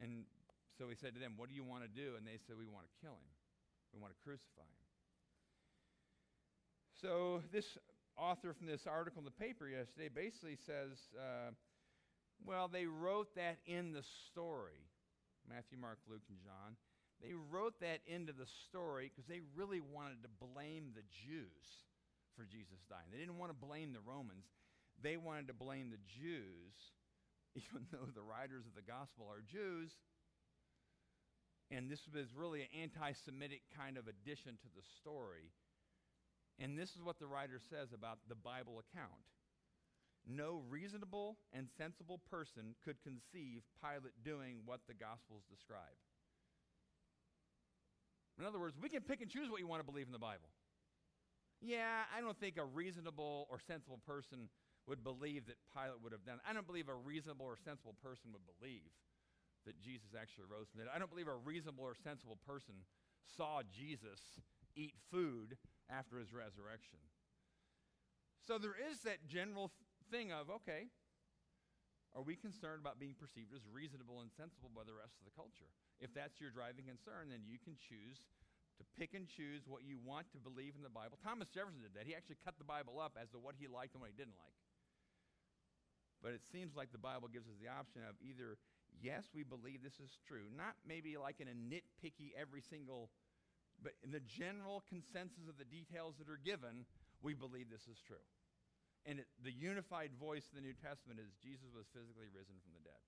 [0.00, 0.24] And
[0.78, 2.14] so he said to them, What do you want to do?
[2.16, 3.32] And they said, We want to kill him.
[3.92, 4.86] We want to crucify him.
[7.00, 7.76] So this
[8.16, 11.52] author from this article in the paper yesterday basically says, uh,
[12.44, 14.86] well, they wrote that in the story
[15.48, 16.74] Matthew, Mark, Luke, and John.
[17.22, 21.86] They wrote that into the story because they really wanted to blame the Jews
[22.36, 23.08] for Jesus dying.
[23.10, 24.44] They didn't want to blame the Romans.
[25.00, 26.76] They wanted to blame the Jews,
[27.56, 29.94] even though the writers of the gospel are Jews.
[31.70, 35.50] And this was really an anti Semitic kind of addition to the story.
[36.58, 39.24] And this is what the writer says about the Bible account
[40.26, 45.96] no reasonable and sensible person could conceive Pilate doing what the Gospels describe.
[48.38, 50.18] In other words, we can pick and choose what you want to believe in the
[50.18, 50.50] Bible.
[51.62, 54.48] Yeah, I don't think a reasonable or sensible person
[54.86, 56.38] would believe that Pilate would have done.
[56.48, 58.92] I don't believe a reasonable or sensible person would believe
[59.64, 60.94] that Jesus actually rose from the dead.
[60.94, 62.86] I don't believe a reasonable or sensible person
[63.36, 64.20] saw Jesus
[64.76, 65.56] eat food
[65.90, 67.02] after his resurrection.
[68.46, 69.72] So there is that general
[70.10, 70.88] thing of, okay,
[72.16, 75.36] are we concerned about being perceived as reasonable and sensible by the rest of the
[75.36, 75.68] culture?
[76.00, 78.24] If that's your driving concern, then you can choose
[78.80, 81.16] to pick and choose what you want to believe in the Bible.
[81.20, 82.08] Thomas Jefferson did that.
[82.08, 84.36] He actually cut the Bible up as to what he liked and what he didn't
[84.36, 84.56] like.
[86.24, 88.56] But it seems like the Bible gives us the option of either,
[89.00, 93.12] yes, we believe this is true, not maybe like in a nitpicky every single,
[93.80, 96.88] but in the general consensus of the details that are given,
[97.20, 98.24] we believe this is true.
[99.06, 102.74] And it, the unified voice of the New Testament is Jesus was physically risen from
[102.74, 103.02] the dead.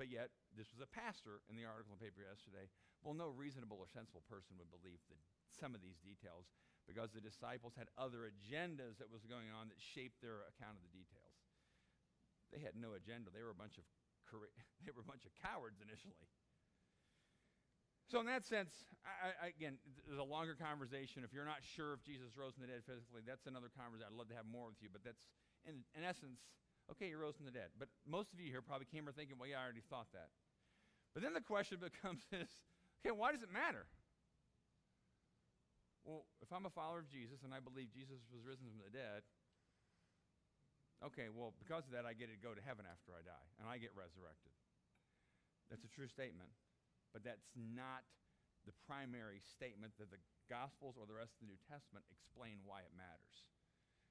[0.00, 2.72] But yet, this was a pastor in the article in the paper yesterday.
[3.04, 5.20] Well, no reasonable or sensible person would believe that
[5.52, 6.48] some of these details
[6.88, 10.82] because the disciples had other agendas that was going on that shaped their account of
[10.82, 11.36] the details.
[12.48, 13.28] They had no agenda.
[13.28, 13.84] They were a bunch of
[14.86, 16.30] they were a bunch of cowards initially.
[18.10, 18.74] So, in that sense,
[19.06, 21.22] I, I, again, there's a longer conversation.
[21.22, 24.10] If you're not sure if Jesus rose from the dead physically, that's another conversation.
[24.10, 25.30] I'd love to have more with you, but that's,
[25.62, 26.42] in, in essence,
[26.90, 27.70] okay, he rose from the dead.
[27.78, 30.34] But most of you here probably came here thinking, well, yeah, I already thought that.
[31.14, 32.50] But then the question becomes this
[32.98, 33.86] okay, why does it matter?
[36.02, 38.90] Well, if I'm a follower of Jesus and I believe Jesus was risen from the
[38.90, 39.22] dead,
[41.06, 43.70] okay, well, because of that, I get to go to heaven after I die, and
[43.70, 44.50] I get resurrected.
[45.70, 46.50] That's a true statement
[47.12, 48.06] but that's not
[48.66, 50.20] the primary statement that the
[50.50, 53.46] Gospels or the rest of the New Testament explain why it matters.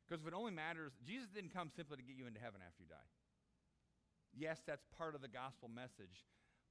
[0.08, 2.82] Because if it only matters, Jesus didn't come simply to get you into heaven after
[2.82, 3.12] you die.
[4.34, 6.26] Yes, that's part of the gospel message,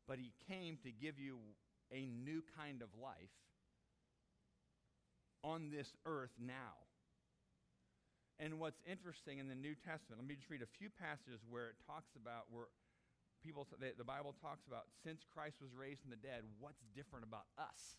[0.09, 1.39] but he came to give you
[1.93, 3.37] a new kind of life
[5.45, 6.89] on this earth now.
[8.41, 11.75] And what's interesting in the New Testament, let me just read a few passages where
[11.75, 12.71] it talks about where
[13.43, 17.25] people, the, the Bible talks about since Christ was raised from the dead, what's different
[17.25, 17.97] about us?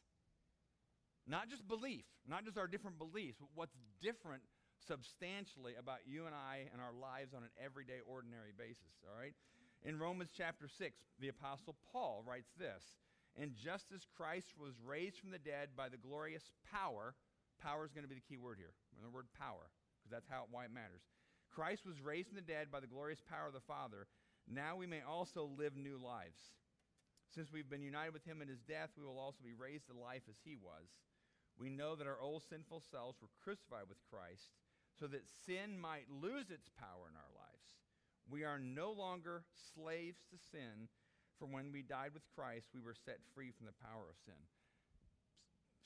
[1.28, 4.42] Not just belief, not just our different beliefs, but what's different
[4.88, 9.36] substantially about you and I and our lives on an everyday, ordinary basis, all right?
[9.84, 12.84] In Romans chapter 6, the Apostle Paul writes this
[13.38, 17.16] And just as Christ was raised from the dead by the glorious power,
[17.62, 18.74] power is going to be the key word here,
[19.04, 21.04] the word power, because that's how, why it matters.
[21.54, 24.08] Christ was raised from the dead by the glorious power of the Father
[24.50, 26.40] now we may also live new lives.
[27.34, 29.94] Since we've been united with him in his death, we will also be raised to
[29.94, 30.90] life as he was.
[31.60, 34.50] We know that our old sinful selves were crucified with Christ
[34.98, 37.68] so that sin might lose its power in our lives.
[38.30, 40.90] We are no longer slaves to sin,
[41.40, 44.36] For when we died with Christ, we were set free from the power of sin.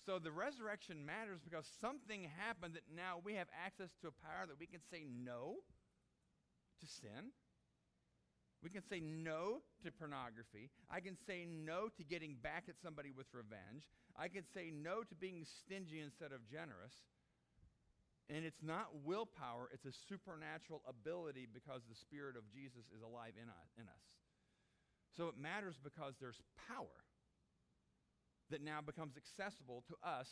[0.03, 4.47] So the resurrection matters because something happened that now we have access to a power
[4.47, 5.61] that we can say no
[6.81, 7.31] to sin.
[8.63, 10.71] We can say no to pornography.
[10.89, 13.91] I can say no to getting back at somebody with revenge.
[14.15, 16.95] I can say no to being stingy instead of generous.
[18.31, 23.35] And it's not willpower, it's a supernatural ability because the Spirit of Jesus is alive
[23.35, 23.69] in us.
[23.75, 24.05] In us.
[25.17, 27.03] So it matters because there's power
[28.49, 30.27] that now becomes accessible to us,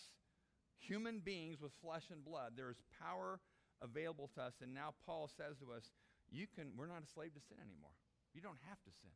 [0.80, 2.54] human beings with flesh and blood.
[2.56, 3.39] There is power
[3.82, 4.54] available to us.
[4.63, 5.91] And now Paul says to us,
[6.32, 7.91] you can, we're not a slave to sin anymore.
[8.34, 9.15] You don't have to sin.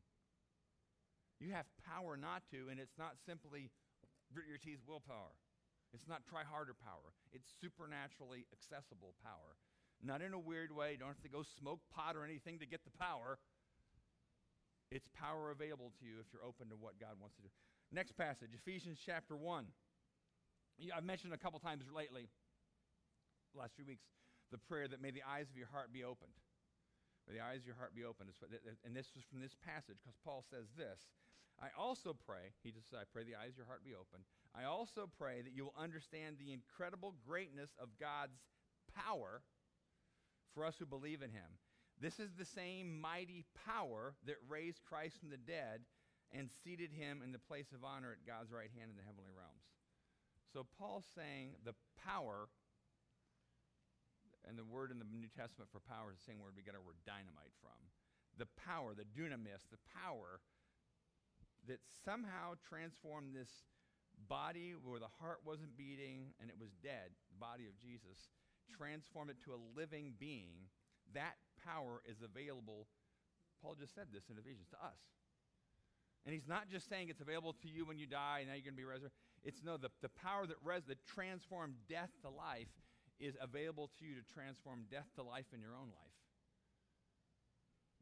[1.39, 3.71] You have power not to, and it's not simply
[4.32, 5.36] grit your teeth willpower.
[5.93, 7.15] It's not try harder power.
[7.32, 9.56] It's supernaturally accessible power.
[10.04, 10.91] Not in a weird way.
[10.93, 13.39] You don't have to go smoke pot or anything to get the power.
[14.91, 17.51] It's power available to you if you're open to what God wants to do.
[17.91, 19.65] Next passage, Ephesians chapter 1.
[20.91, 22.28] I've mentioned a couple times lately,
[23.56, 24.04] last few weeks,
[24.51, 26.36] the prayer that may the eyes of your heart be opened.
[27.32, 28.30] The eyes of your heart be opened.
[28.86, 31.10] And this is from this passage because Paul says this
[31.58, 34.22] I also pray, he just said, I pray the eyes of your heart be open.
[34.54, 38.38] I also pray that you will understand the incredible greatness of God's
[38.94, 39.42] power
[40.54, 41.60] for us who believe in him.
[42.00, 45.82] This is the same mighty power that raised Christ from the dead
[46.32, 49.32] and seated him in the place of honor at God's right hand in the heavenly
[49.32, 49.64] realms.
[50.52, 52.48] So Paul's saying the power,
[54.47, 56.77] and the word in the New Testament for power is the same word we get
[56.77, 57.77] our word dynamite from.
[58.38, 60.41] The power, the dunamis, the power
[61.67, 63.49] that somehow transformed this
[64.29, 68.29] body where the heart wasn't beating and it was dead, the body of Jesus,
[68.69, 70.69] transformed it to a living being,
[71.13, 72.88] that power is available.
[73.62, 75.01] Paul just said this in Ephesians to us.
[76.25, 78.65] And he's not just saying it's available to you when you die and now you're
[78.65, 79.17] going to be resurrected.
[79.43, 82.73] It's no, the, the power that, res, that transformed death to life
[83.19, 86.19] is available to you to transform death to life in your own life.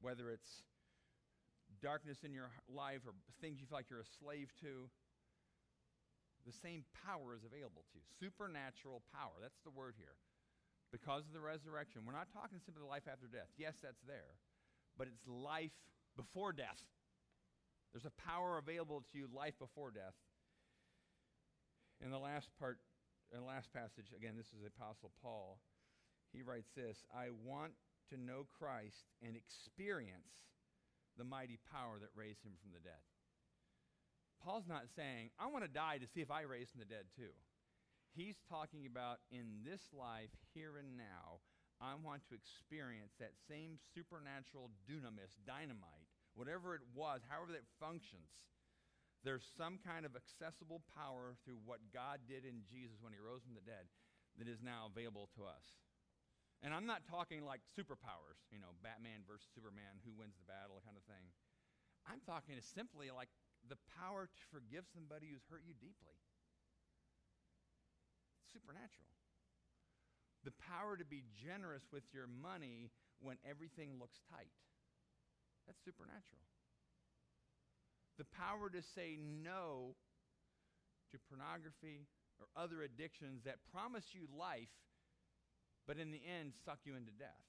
[0.01, 0.63] Whether it's
[1.81, 4.89] darkness in your life or things you feel like you're a slave to,
[6.45, 8.05] the same power is available to you.
[8.19, 9.39] Supernatural power.
[9.39, 10.19] That's the word here.
[10.91, 12.03] Because of the resurrection.
[12.05, 13.49] We're not talking simply life after death.
[13.57, 14.37] Yes, that's there.
[14.97, 15.73] But it's life
[16.17, 16.83] before death.
[17.93, 20.17] There's a power available to you, life before death.
[22.03, 22.77] In the last part,
[23.33, 25.57] the last passage, again, this is the Apostle Paul.
[26.31, 27.73] He writes this I want
[28.13, 30.37] to know Christ and experience
[31.17, 33.01] the mighty power that raised him from the dead.
[34.41, 37.09] Paul's not saying, I want to die to see if I raise from the dead
[37.15, 37.33] too.
[38.13, 41.41] He's talking about in this life, here and now,
[41.81, 46.05] I want to experience that same supernatural dunamis, dynamite,
[46.37, 48.29] whatever it was, however that functions.
[49.23, 53.39] There's some kind of accessible power through what God did in Jesus when he rose
[53.47, 53.87] from the dead
[54.35, 55.63] that is now available to us.
[56.63, 60.79] And I'm not talking like superpowers, you know, Batman versus Superman, who wins the battle
[60.83, 61.27] kind of thing.
[62.07, 63.31] I'm talking simply like
[63.67, 66.19] the power to forgive somebody who's hurt you deeply.
[68.43, 69.11] It's supernatural.
[70.43, 72.91] The power to be generous with your money
[73.23, 74.51] when everything looks tight.
[75.63, 76.43] That's supernatural.
[78.17, 79.95] The power to say no
[81.11, 82.05] to pornography
[82.41, 84.73] or other addictions that promise you life,
[85.85, 87.45] but in the end suck you into death.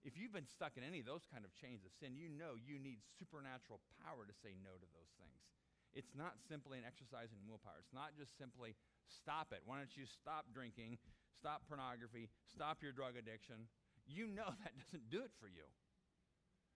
[0.00, 2.56] If you've been stuck in any of those kind of chains of sin, you know
[2.56, 5.44] you need supernatural power to say no to those things.
[5.92, 7.82] It's not simply an exercise in willpower.
[7.82, 8.78] It's not just simply
[9.10, 9.60] stop it.
[9.66, 10.96] Why don't you stop drinking,
[11.36, 13.68] stop pornography, stop your drug addiction?
[14.06, 15.66] You know that doesn't do it for you.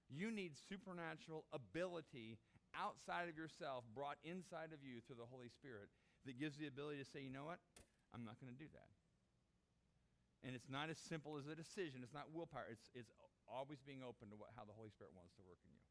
[0.09, 2.39] You need supernatural ability
[2.75, 5.89] outside of yourself, brought inside of you through the Holy Spirit,
[6.27, 7.61] that gives the ability to say, you know what?
[8.13, 8.91] I'm not going to do that.
[10.45, 12.05] And it's not as simple as a decision.
[12.05, 12.69] It's not willpower.
[12.69, 13.13] It's, it's
[13.49, 15.85] always being open to what, how the Holy Spirit wants to work in you.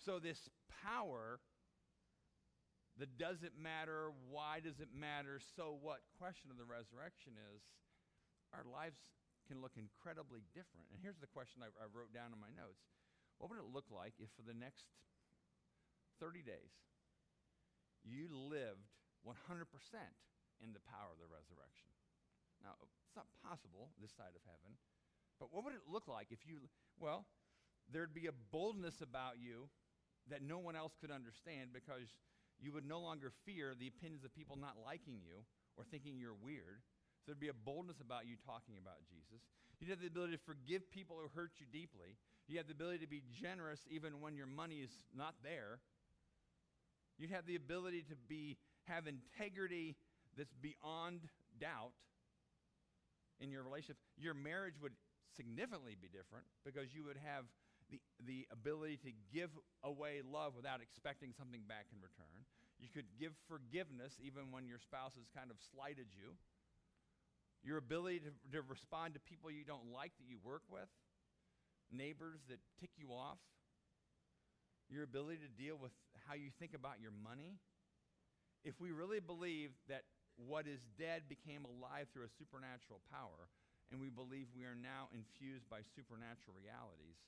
[0.00, 1.42] So, this power,
[2.96, 7.60] the does it matter, why does it matter, so what question of the resurrection is
[8.56, 9.12] our lives
[9.44, 10.88] can look incredibly different.
[10.94, 12.86] And here's the question I, I wrote down in my notes
[13.40, 14.84] What would it look like if for the next
[16.20, 16.76] 30 days
[18.04, 18.92] you lived
[19.24, 19.32] 100%
[20.60, 21.88] in the power of the resurrection?
[22.60, 24.76] Now, it's not possible this side of heaven.
[25.40, 26.68] But what would it look like if you,
[27.00, 27.24] well,
[27.88, 29.72] there'd be a boldness about you
[30.28, 32.12] that no one else could understand because
[32.60, 35.48] you would no longer fear the opinions of people not liking you
[35.80, 36.84] or thinking you're weird.
[37.24, 39.40] So there'd be a boldness about you talking about Jesus.
[39.80, 42.20] You'd have the ability to forgive people who hurt you deeply.
[42.50, 45.78] You have the ability to be generous even when your money is not there.
[47.16, 48.58] You'd have the ability to be
[48.90, 49.94] have integrity
[50.36, 51.20] that's beyond
[51.60, 51.94] doubt
[53.38, 54.02] in your relationship.
[54.18, 54.98] Your marriage would
[55.36, 57.46] significantly be different because you would have
[57.86, 59.50] the, the ability to give
[59.86, 62.34] away love without expecting something back in return.
[62.82, 66.34] You could give forgiveness even when your spouse has kind of slighted you.
[67.62, 70.88] Your ability to, to respond to people you don't like that you work with,
[71.92, 73.38] neighbors that tick you off,
[74.88, 75.92] your ability to deal with
[76.26, 77.58] how you think about your money.
[78.66, 80.02] If we really believe that
[80.34, 83.50] what is dead became alive through a supernatural power,
[83.90, 87.18] and we believe we are now infused by supernatural realities,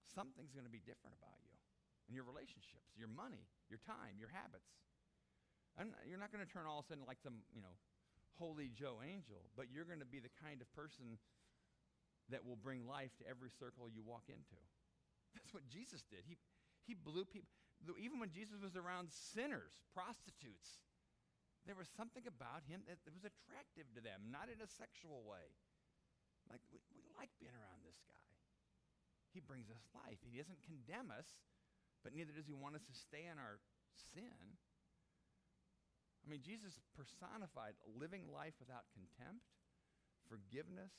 [0.00, 1.56] something's going to be different about you
[2.08, 4.70] and your relationships, your money, your time, your habits.
[5.76, 7.76] Not, you're not going to turn all of a sudden like some, you know,
[8.40, 11.20] holy Joe angel, but you're going to be the kind of person
[12.30, 14.58] that will bring life to every circle you walk into.
[15.34, 16.26] That's what Jesus did.
[16.26, 16.40] He,
[16.88, 17.52] he blew people.
[18.00, 20.80] Even when Jesus was around sinners, prostitutes,
[21.68, 25.50] there was something about him that, was attractive to them, not in a sexual way.
[26.48, 28.26] Like, we, we like being around this guy.
[29.34, 30.22] He brings us life.
[30.24, 31.26] He doesn't condemn us,
[32.00, 33.60] but neither does he want us to stay in our
[34.14, 34.56] sin.
[36.22, 39.46] I mean, Jesus personified living life without contempt,
[40.26, 40.94] forgiveness,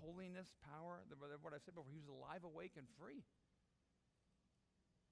[0.00, 1.04] holiness, power.
[1.40, 3.24] What I said before, he was alive, awake, and free.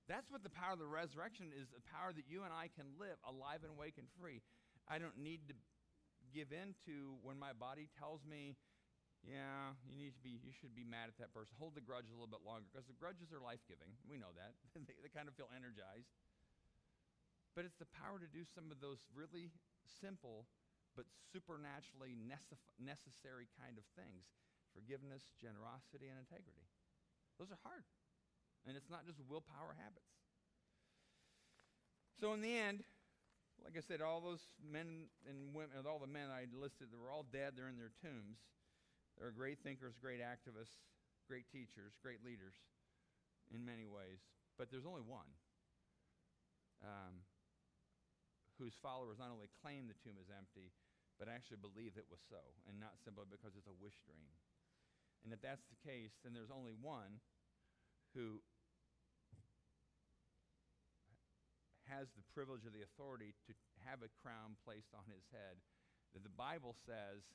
[0.07, 2.87] That's what the power of the resurrection is the power that you and I can
[2.95, 4.39] live alive and awake and free.
[4.87, 5.55] I don't need to
[6.31, 8.55] give in to when my body tells me,
[9.27, 11.59] yeah, you need to be, you should be mad at that person.
[11.59, 13.91] Hold the grudge a little bit longer because the grudges are life giving.
[14.07, 14.55] We know that.
[14.87, 16.15] they, they kind of feel energized.
[17.59, 19.51] But it's the power to do some of those really
[19.83, 20.47] simple
[20.95, 21.05] but
[21.35, 22.15] supernaturally
[22.79, 24.25] necessary kind of things
[24.77, 26.69] forgiveness, generosity, and integrity.
[27.41, 27.89] Those are hard.
[28.69, 30.13] And it's not just willpower habits.
[32.21, 32.85] So, in the end,
[33.65, 37.09] like I said, all those men and women, all the men I listed, they were
[37.09, 37.57] all dead.
[37.57, 38.41] They're in their tombs.
[39.17, 40.77] They're great thinkers, great activists,
[41.25, 42.57] great teachers, great leaders
[43.49, 44.21] in many ways.
[44.61, 45.29] But there's only one.
[46.85, 47.25] Um,
[48.61, 50.73] whose followers not only claim the tomb is empty,
[51.17, 54.29] but actually believe it was so, and not simply because it's a wish dream.
[55.27, 57.19] And if that's the case, then there's only one
[58.15, 58.39] who
[61.91, 63.53] has the privilege or the authority to
[63.83, 65.59] have a crown placed on his head.
[66.15, 67.27] That the Bible says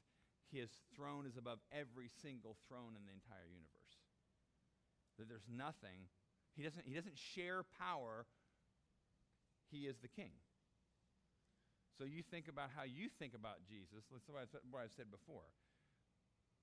[0.56, 3.96] his throne is above every single throne in the entire universe.
[5.20, 6.08] That there's nothing,
[6.56, 8.24] he doesn't, he doesn't share power,
[9.68, 10.32] he is the king.
[12.00, 14.08] So you think about how you think about Jesus.
[14.08, 15.52] That's what I've said before.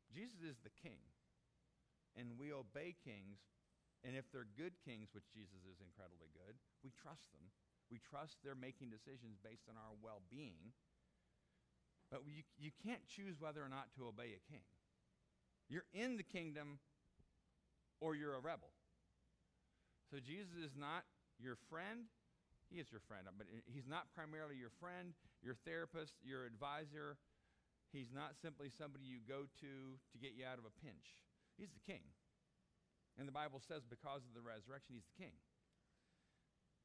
[0.08, 1.04] Jesus is the king.
[2.16, 3.42] And we obey kings.
[4.06, 6.54] And if they're good kings, which Jesus is incredibly good,
[6.86, 7.50] we trust them.
[7.90, 10.76] We trust they're making decisions based on our well being.
[12.12, 14.64] But you, you can't choose whether or not to obey a king.
[15.68, 16.80] You're in the kingdom
[18.00, 18.72] or you're a rebel.
[20.08, 21.04] So Jesus is not
[21.36, 22.08] your friend,
[22.72, 25.12] he is your friend, but he's not primarily your friend,
[25.44, 27.16] your therapist, your advisor.
[27.92, 31.27] He's not simply somebody you go to to get you out of a pinch.
[31.58, 32.06] He's the king.
[33.18, 35.34] And the Bible says because of the resurrection, he's the king.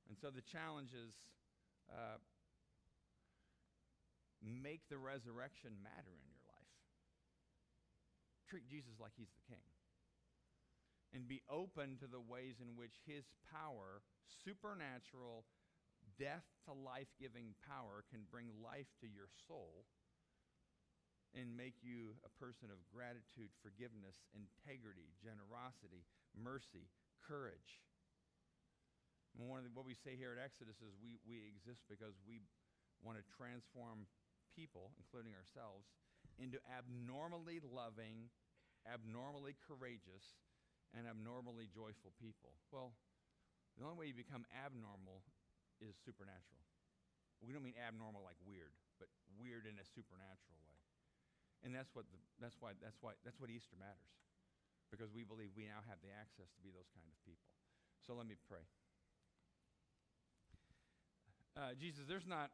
[0.10, 1.14] And so the challenge is
[1.88, 2.18] uh,
[4.42, 6.74] make the resurrection matter in your life.
[8.50, 9.64] Treat Jesus like he's the king.
[11.14, 15.46] And be open to the ways in which his power, supernatural,
[16.18, 19.86] death to life giving power can bring life to your soul
[21.34, 26.06] and make you a person of gratitude, forgiveness, integrity, generosity,
[26.38, 26.86] mercy,
[27.26, 27.82] courage.
[29.34, 32.14] And one of the, what we say here at Exodus is we, we exist because
[32.30, 32.46] we
[33.02, 34.06] want to transform
[34.54, 35.90] people, including ourselves,
[36.38, 38.30] into abnormally loving,
[38.86, 40.38] abnormally courageous,
[40.94, 42.54] and abnormally joyful people.
[42.70, 42.94] Well,
[43.74, 45.26] the only way you become abnormal
[45.82, 46.62] is supernatural.
[47.42, 48.72] We don't mean abnormal like weird,
[49.02, 50.73] but weird in a supernatural way.
[51.64, 54.12] And that's what the, that's why that's why that's what Easter matters.
[54.92, 57.50] Because we believe we now have the access to be those kind of people.
[58.06, 58.62] So let me pray.
[61.56, 62.52] Uh, Jesus, there's not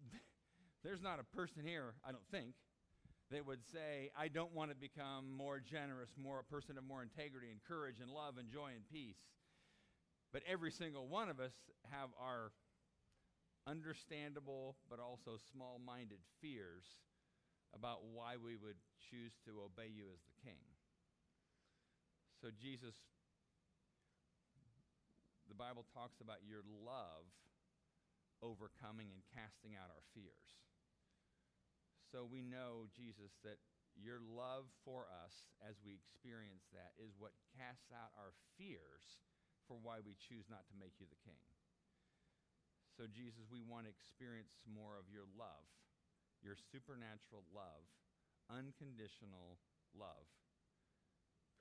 [0.84, 2.54] there's not a person here, I don't think,
[3.30, 7.02] that would say, I don't want to become more generous, more a person of more
[7.02, 9.20] integrity and courage and love and joy and peace.
[10.32, 11.52] But every single one of us
[11.90, 12.52] have our
[13.66, 16.84] understandable but also small minded fears
[17.72, 20.60] about why we would choose to obey you as the king.
[22.40, 22.94] So, Jesus,
[25.48, 27.28] the Bible talks about your love
[28.42, 30.58] overcoming and casting out our fears.
[32.10, 33.62] So we know, Jesus, that
[33.96, 39.22] your love for us as we experience that is what casts out our fears
[39.64, 41.40] for why we choose not to make you the king.
[42.92, 45.64] So, Jesus, we want to experience more of your love,
[46.42, 47.86] your supernatural love,
[48.50, 49.56] unconditional
[49.94, 50.26] love.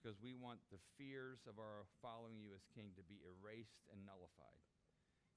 [0.01, 4.01] Because we want the fears of our following you as king to be erased and
[4.01, 4.65] nullified.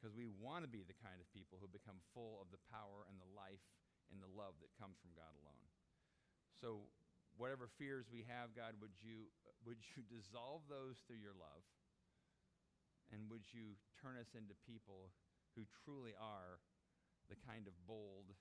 [0.01, 3.05] Because we want to be the kind of people who become full of the power
[3.05, 3.61] and the life
[4.09, 5.69] and the love that comes from God alone.
[6.57, 6.89] So,
[7.37, 9.29] whatever fears we have, God, would you,
[9.69, 11.65] would you dissolve those through your love?
[13.13, 15.13] And would you turn us into people
[15.53, 16.59] who truly are
[17.29, 18.33] the kind of bold,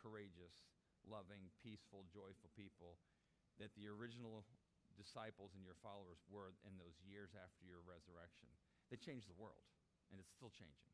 [0.00, 0.64] courageous,
[1.04, 2.96] loving, peaceful, joyful people
[3.60, 4.48] that the original
[4.96, 8.48] disciples and your followers were in those years after your resurrection?
[8.88, 9.62] They changed the world,
[10.10, 10.90] and it's still changing.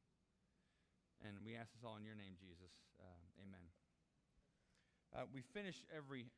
[1.24, 2.74] And we ask this all in your name, Jesus.
[3.00, 3.66] Uh, amen.
[5.14, 6.28] Uh, we finish every